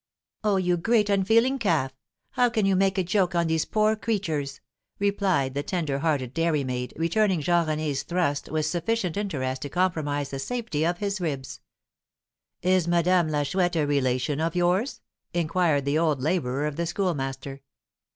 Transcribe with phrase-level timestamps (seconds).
[0.43, 1.93] "Oh, you great unfeeling calf!
[2.31, 4.59] How can you make a joke on these poor creatures?"
[4.97, 10.29] replied the tender hearted dairy maid, returning Jean René's thrust with sufficient interest to compromise
[10.31, 11.59] the safety of his ribs.
[12.63, 15.01] "Is Madame la Chouette a relation of yours?"
[15.35, 17.61] inquired the old labourer of the Schoolmaster.